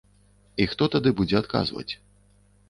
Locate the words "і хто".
0.63-0.87